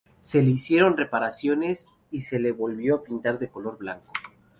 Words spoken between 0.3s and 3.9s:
le hicieron reparaciones y se le volvió a pintar de color